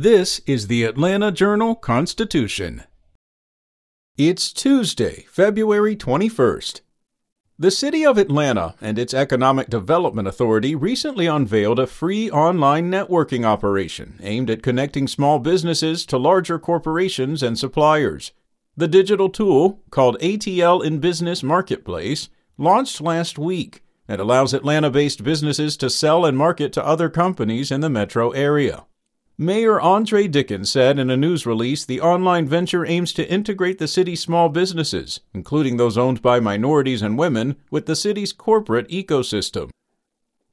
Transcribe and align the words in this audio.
This 0.00 0.40
is 0.46 0.68
the 0.68 0.84
Atlanta 0.84 1.32
Journal 1.32 1.74
Constitution. 1.74 2.84
It's 4.16 4.52
Tuesday, 4.52 5.26
February 5.28 5.96
21st. 5.96 6.82
The 7.58 7.72
City 7.72 8.06
of 8.06 8.16
Atlanta 8.16 8.76
and 8.80 8.96
its 8.96 9.12
Economic 9.12 9.68
Development 9.68 10.28
Authority 10.28 10.76
recently 10.76 11.26
unveiled 11.26 11.80
a 11.80 11.88
free 11.88 12.30
online 12.30 12.92
networking 12.92 13.44
operation 13.44 14.20
aimed 14.22 14.50
at 14.50 14.62
connecting 14.62 15.08
small 15.08 15.40
businesses 15.40 16.06
to 16.06 16.16
larger 16.16 16.60
corporations 16.60 17.42
and 17.42 17.58
suppliers. 17.58 18.30
The 18.76 18.86
digital 18.86 19.28
tool, 19.28 19.82
called 19.90 20.16
ATL 20.20 20.80
in 20.80 21.00
Business 21.00 21.42
Marketplace, 21.42 22.28
launched 22.56 23.00
last 23.00 23.36
week 23.36 23.82
and 24.06 24.20
allows 24.20 24.54
Atlanta 24.54 24.90
based 24.90 25.24
businesses 25.24 25.76
to 25.78 25.90
sell 25.90 26.24
and 26.24 26.38
market 26.38 26.72
to 26.74 26.86
other 26.86 27.10
companies 27.10 27.72
in 27.72 27.80
the 27.80 27.90
metro 27.90 28.30
area. 28.30 28.84
Mayor 29.40 29.80
Andre 29.80 30.26
Dickens 30.26 30.68
said 30.68 30.98
in 30.98 31.10
a 31.10 31.16
news 31.16 31.46
release 31.46 31.84
the 31.84 32.00
online 32.00 32.48
venture 32.48 32.84
aims 32.84 33.12
to 33.12 33.30
integrate 33.30 33.78
the 33.78 33.86
city's 33.86 34.20
small 34.20 34.48
businesses, 34.48 35.20
including 35.32 35.76
those 35.76 35.96
owned 35.96 36.20
by 36.20 36.40
minorities 36.40 37.02
and 37.02 37.16
women, 37.16 37.54
with 37.70 37.86
the 37.86 37.94
city's 37.94 38.32
corporate 38.32 38.88
ecosystem. 38.88 39.70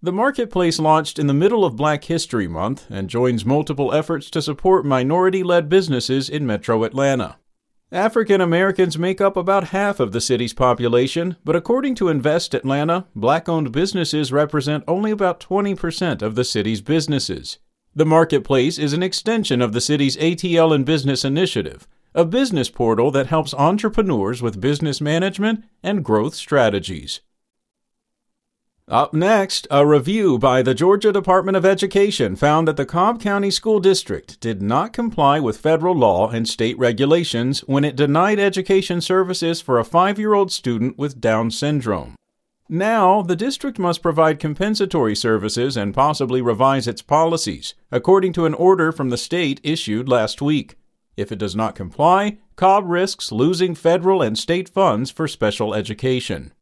The 0.00 0.12
marketplace 0.12 0.78
launched 0.78 1.18
in 1.18 1.26
the 1.26 1.34
middle 1.34 1.64
of 1.64 1.74
Black 1.74 2.04
History 2.04 2.46
Month 2.46 2.88
and 2.88 3.10
joins 3.10 3.44
multiple 3.44 3.92
efforts 3.92 4.30
to 4.30 4.40
support 4.40 4.86
minority 4.86 5.42
led 5.42 5.68
businesses 5.68 6.30
in 6.30 6.46
metro 6.46 6.84
Atlanta. 6.84 7.34
African 7.90 8.40
Americans 8.40 8.96
make 8.96 9.20
up 9.20 9.36
about 9.36 9.70
half 9.70 9.98
of 9.98 10.12
the 10.12 10.20
city's 10.20 10.54
population, 10.54 11.34
but 11.44 11.56
according 11.56 11.96
to 11.96 12.10
Invest 12.10 12.54
Atlanta, 12.54 13.06
black 13.16 13.48
owned 13.48 13.72
businesses 13.72 14.30
represent 14.30 14.84
only 14.86 15.10
about 15.10 15.40
20% 15.40 16.22
of 16.22 16.36
the 16.36 16.44
city's 16.44 16.80
businesses. 16.80 17.58
The 17.98 18.06
marketplace 18.06 18.78
is 18.78 18.92
an 18.92 19.02
extension 19.02 19.60
of 19.60 19.72
the 19.72 19.80
city's 19.80 20.16
ATL 20.18 20.72
in 20.72 20.84
Business 20.84 21.24
Initiative, 21.24 21.88
a 22.14 22.24
business 22.24 22.70
portal 22.70 23.10
that 23.10 23.26
helps 23.26 23.52
entrepreneurs 23.54 24.40
with 24.40 24.60
business 24.60 25.00
management 25.00 25.64
and 25.82 26.04
growth 26.04 26.36
strategies. 26.36 27.22
Up 28.86 29.12
next, 29.12 29.66
a 29.68 29.84
review 29.84 30.38
by 30.38 30.62
the 30.62 30.74
Georgia 30.74 31.10
Department 31.12 31.56
of 31.56 31.66
Education 31.66 32.36
found 32.36 32.68
that 32.68 32.76
the 32.76 32.86
Cobb 32.86 33.20
County 33.20 33.50
School 33.50 33.80
District 33.80 34.38
did 34.38 34.62
not 34.62 34.92
comply 34.92 35.40
with 35.40 35.58
federal 35.58 35.96
law 35.96 36.30
and 36.30 36.48
state 36.48 36.78
regulations 36.78 37.62
when 37.66 37.82
it 37.82 37.96
denied 37.96 38.38
education 38.38 39.00
services 39.00 39.60
for 39.60 39.80
a 39.80 39.84
five 39.84 40.20
year 40.20 40.34
old 40.34 40.52
student 40.52 40.98
with 40.98 41.20
Down 41.20 41.50
syndrome. 41.50 42.14
Now, 42.70 43.22
the 43.22 43.36
district 43.36 43.78
must 43.78 44.02
provide 44.02 44.38
compensatory 44.38 45.16
services 45.16 45.74
and 45.74 45.94
possibly 45.94 46.42
revise 46.42 46.86
its 46.86 47.00
policies, 47.00 47.74
according 47.90 48.34
to 48.34 48.44
an 48.44 48.52
order 48.52 48.92
from 48.92 49.08
the 49.08 49.16
state 49.16 49.58
issued 49.62 50.06
last 50.06 50.42
week. 50.42 50.76
If 51.16 51.32
it 51.32 51.38
does 51.38 51.56
not 51.56 51.74
comply, 51.74 52.38
Cobb 52.56 52.84
risks 52.86 53.32
losing 53.32 53.74
federal 53.74 54.20
and 54.20 54.38
state 54.38 54.68
funds 54.68 55.10
for 55.10 55.26
special 55.26 55.72
education. 55.72 56.52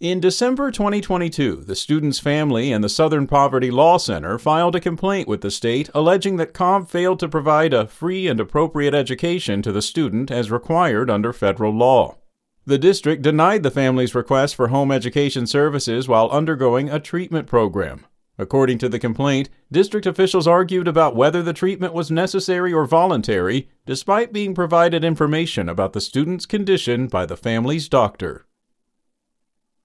In 0.00 0.18
December 0.18 0.72
2022, 0.72 1.62
the 1.64 1.76
student's 1.76 2.18
family 2.18 2.72
and 2.72 2.82
the 2.82 2.88
Southern 2.88 3.28
Poverty 3.28 3.70
Law 3.70 3.98
Center 3.98 4.40
filed 4.40 4.74
a 4.74 4.80
complaint 4.80 5.28
with 5.28 5.42
the 5.42 5.50
state 5.52 5.88
alleging 5.94 6.38
that 6.38 6.54
Cobb 6.54 6.88
failed 6.90 7.20
to 7.20 7.28
provide 7.28 7.72
a 7.72 7.86
free 7.86 8.26
and 8.26 8.40
appropriate 8.40 8.94
education 8.94 9.62
to 9.62 9.70
the 9.70 9.80
student 9.80 10.28
as 10.28 10.50
required 10.50 11.08
under 11.08 11.32
federal 11.32 11.72
law. 11.72 12.16
The 12.64 12.78
district 12.78 13.22
denied 13.22 13.64
the 13.64 13.72
family's 13.72 14.14
request 14.14 14.54
for 14.54 14.68
home 14.68 14.92
education 14.92 15.46
services 15.46 16.06
while 16.06 16.30
undergoing 16.30 16.88
a 16.88 17.00
treatment 17.00 17.48
program. 17.48 18.06
According 18.38 18.78
to 18.78 18.88
the 18.88 19.00
complaint, 19.00 19.50
district 19.70 20.06
officials 20.06 20.46
argued 20.46 20.86
about 20.86 21.16
whether 21.16 21.42
the 21.42 21.52
treatment 21.52 21.92
was 21.92 22.10
necessary 22.10 22.72
or 22.72 22.86
voluntary, 22.86 23.68
despite 23.84 24.32
being 24.32 24.54
provided 24.54 25.04
information 25.04 25.68
about 25.68 25.92
the 25.92 26.00
student's 26.00 26.46
condition 26.46 27.08
by 27.08 27.26
the 27.26 27.36
family's 27.36 27.88
doctor. 27.88 28.46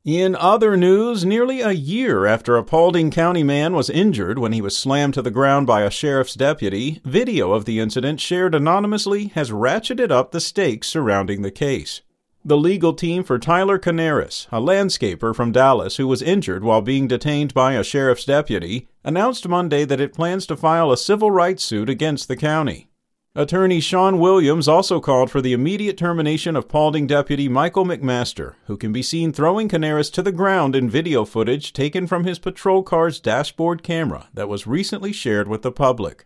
In 0.06 0.36
other 0.36 0.78
news, 0.78 1.26
nearly 1.26 1.60
a 1.60 1.72
year 1.72 2.26
after 2.26 2.56
a 2.56 2.64
Paulding 2.64 3.12
County 3.12 3.44
man 3.44 3.74
was 3.74 3.90
injured 3.90 4.40
when 4.40 4.54
he 4.54 4.62
was 4.62 4.78
slammed 4.78 5.16
to 5.16 5.22
the 5.22 5.32
ground 5.32 5.68
by 5.68 5.82
a 5.82 5.92
sheriff's 5.92 6.36
deputy, 6.36 7.02
video 7.04 7.52
of 7.52 7.66
the 7.66 7.80
incident 7.80 8.22
shared 8.22 8.56
anonymously 8.56 9.28
has 9.30 9.52
ratcheted 9.52 10.10
up 10.12 10.32
the 10.32 10.40
stakes 10.40 10.88
surrounding 10.88 11.42
the 11.42 11.52
case. 11.52 12.02
The 12.48 12.56
legal 12.56 12.94
team 12.94 13.26
for 13.26 13.38
Tyler 13.38 13.78
Canaris, 13.78 14.48
a 14.54 14.62
landscaper 14.62 15.36
from 15.36 15.52
Dallas 15.52 15.98
who 15.98 16.08
was 16.08 16.22
injured 16.22 16.64
while 16.64 16.82
being 16.82 17.06
detained 17.06 17.54
by 17.54 17.74
a 17.74 17.84
sheriff's 17.84 18.24
deputy, 18.24 18.88
announced 19.04 19.50
Monday 19.50 19.84
that 19.84 20.00
it 20.00 20.14
plans 20.14 20.46
to 20.46 20.56
file 20.56 20.90
a 20.90 20.96
civil 20.96 21.30
rights 21.30 21.62
suit 21.62 21.90
against 21.90 22.30
the 22.30 22.38
county. 22.38 22.88
Attorney 23.36 23.82
Sean 23.82 24.18
Williams 24.18 24.70
also 24.70 25.02
called 25.02 25.30
for 25.30 25.42
the 25.42 25.52
immediate 25.52 25.98
termination 25.98 26.56
of 26.56 26.70
Paulding 26.70 27.06
deputy 27.06 27.50
Michael 27.50 27.84
McMaster, 27.84 28.54
who 28.68 28.78
can 28.78 28.94
be 28.94 29.04
seen 29.04 29.34
throwing 29.34 29.68
Canaris 29.68 30.10
to 30.14 30.22
the 30.22 30.32
ground 30.32 30.74
in 30.74 30.90
video 30.90 31.26
footage 31.26 31.74
taken 31.74 32.08
from 32.08 32.24
his 32.24 32.40
patrol 32.40 32.82
car's 32.82 33.20
dashboard 33.20 33.84
camera 33.84 34.30
that 34.34 34.48
was 34.48 34.66
recently 34.66 35.12
shared 35.12 35.50
with 35.50 35.64
the 35.64 35.72
public. 35.74 36.26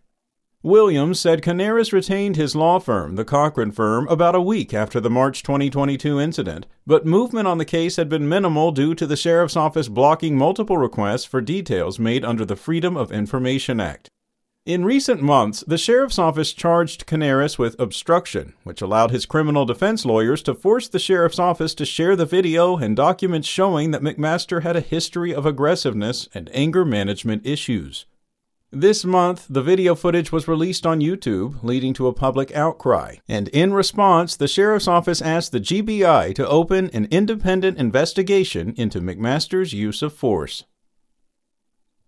Williams 0.64 1.20
said 1.20 1.42
Canaris 1.42 1.92
retained 1.92 2.36
his 2.36 2.56
law 2.56 2.78
firm, 2.78 3.16
the 3.16 3.26
Cochran 3.26 3.72
firm, 3.72 4.08
about 4.10 4.36
a 4.36 4.42
week 4.42 4.76
after 4.76 5.00
the 5.00 5.10
March 5.10 5.42
2022 5.42 6.20
incident, 6.20 6.68
but 6.86 7.04
movement 7.04 7.48
on 7.48 7.58
the 7.58 7.66
case 7.66 7.96
had 7.96 8.08
been 8.08 8.30
minimal 8.30 8.72
due 8.72 8.94
to 8.94 9.08
the 9.08 9.18
sheriff's 9.18 9.56
office 9.56 9.88
blocking 9.88 10.38
multiple 10.38 10.78
requests 10.78 11.26
for 11.26 11.42
details 11.42 11.98
made 11.98 12.24
under 12.24 12.46
the 12.46 12.56
Freedom 12.56 12.96
of 12.96 13.12
Information 13.12 13.80
Act. 13.80 14.08
In 14.64 14.86
recent 14.86 15.20
months, 15.24 15.64
the 15.66 15.80
sheriff's 15.80 16.20
office 16.20 16.54
charged 16.54 17.08
Canaris 17.08 17.58
with 17.58 17.80
obstruction, 17.80 18.54
which 18.64 18.84
allowed 18.84 19.10
his 19.10 19.26
criminal 19.26 19.66
defense 19.66 20.06
lawyers 20.06 20.44
to 20.44 20.54
force 20.54 20.88
the 20.88 21.00
sheriff's 21.00 21.40
office 21.40 21.74
to 21.74 21.86
share 21.88 22.16
the 22.16 22.28
video 22.28 22.78
and 22.78 22.96
documents 22.96 23.48
showing 23.48 23.90
that 23.90 24.04
McMaster 24.04 24.62
had 24.62 24.76
a 24.76 24.82
history 24.82 25.34
of 25.34 25.48
aggressiveness 25.48 26.30
and 26.36 26.52
anger 26.54 26.86
management 26.86 27.48
issues. 27.48 28.06
This 28.74 29.04
month, 29.04 29.48
the 29.50 29.62
video 29.62 29.96
footage 29.96 30.32
was 30.32 30.48
released 30.48 30.86
on 30.86 31.02
YouTube, 31.02 31.62
leading 31.62 31.94
to 31.96 32.08
a 32.08 32.14
public 32.14 32.56
outcry. 32.56 33.18
And 33.28 33.50
in 33.50 33.74
response, 33.74 34.38
the 34.38 34.48
sheriff's 34.48 34.88
office 34.88 35.22
asked 35.22 35.52
the 35.52 35.60
GBI 35.60 36.34
to 36.36 36.48
open 36.48 36.90
an 36.94 37.10
independent 37.12 37.78
investigation 37.78 38.74
into 38.78 39.02
McMaster's 39.02 39.74
use 39.74 40.02
of 40.02 40.14
force. 40.14 40.64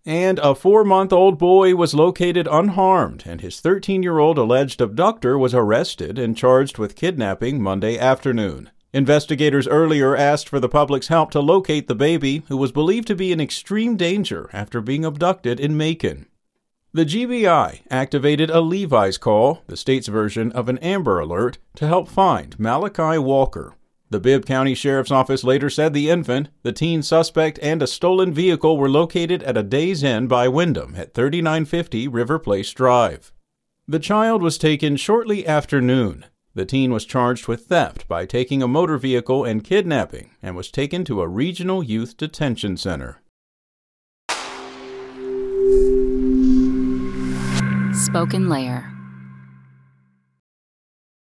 And 0.06 0.40
a 0.40 0.56
four 0.56 0.86
month 0.86 1.12
old 1.12 1.38
boy 1.38 1.76
was 1.76 1.94
located 1.94 2.48
unharmed, 2.50 3.24
and 3.26 3.42
his 3.42 3.60
13 3.60 4.02
year 4.02 4.20
old 4.20 4.38
alleged 4.38 4.80
abductor 4.80 5.38
was 5.38 5.54
arrested 5.54 6.18
and 6.18 6.38
charged 6.38 6.78
with 6.78 6.96
kidnapping 6.96 7.62
Monday 7.62 8.00
afternoon. 8.00 8.70
Investigators 8.94 9.68
earlier 9.68 10.16
asked 10.16 10.48
for 10.48 10.62
the 10.62 10.70
public's 10.70 11.10
help 11.10 11.30
to 11.32 11.42
locate 11.42 11.90
the 11.90 11.96
baby, 11.96 12.44
who 12.48 12.56
was 12.56 12.72
believed 12.72 13.08
to 13.08 13.16
be 13.16 13.34
in 13.34 13.42
extreme 13.42 13.98
danger 13.98 14.50
after 14.54 14.80
being 14.80 15.04
abducted 15.04 15.60
in 15.60 15.76
Macon. 15.76 16.28
The 16.96 17.06
GBI 17.06 17.82
activated 17.90 18.52
a 18.52 18.62
Levi's 18.62 19.18
call, 19.18 19.64
the 19.66 19.76
state's 19.76 20.08
version 20.08 20.52
of 20.52 20.70
an 20.70 20.78
Amber 20.78 21.20
Alert, 21.20 21.58
to 21.74 21.88
help 21.88 22.08
find 22.08 22.60
Malachi 22.60 23.18
Walker. 23.18 23.74
The 24.12 24.20
Bibb 24.20 24.46
County 24.46 24.76
Sheriff's 24.76 25.10
Office 25.10 25.44
later 25.44 25.72
said 25.72 25.96
the 25.96 26.12
infant, 26.12 26.50
the 26.62 26.72
teen 26.72 27.02
suspect, 27.02 27.58
and 27.64 27.82
a 27.82 27.88
stolen 27.88 28.32
vehicle 28.32 28.78
were 28.78 28.92
located 28.92 29.42
at 29.42 29.58
a 29.58 29.64
Days 29.64 30.04
Inn 30.04 30.28
by 30.28 30.48
Wyndham 30.48 30.94
at 30.96 31.16
3950 31.16 32.08
River 32.10 32.38
Place 32.38 32.72
Drive. 32.72 33.32
The 33.88 33.98
child 33.98 34.44
was 34.44 34.60
taken 34.60 34.96
shortly 34.96 35.48
after 35.48 35.82
noon. 35.82 36.26
The 36.54 36.66
teen 36.66 36.94
was 36.94 37.06
charged 37.06 37.48
with 37.48 37.66
theft 37.66 38.08
by 38.08 38.28
taking 38.28 38.62
a 38.62 38.68
motor 38.68 39.00
vehicle 39.00 39.46
and 39.46 39.64
kidnapping 39.64 40.30
and 40.44 40.56
was 40.56 40.70
taken 40.70 41.04
to 41.06 41.22
a 41.22 41.28
regional 41.28 41.82
youth 41.82 42.18
detention 42.18 42.78
center. 42.78 43.24
SpokenLayer. 48.14 48.93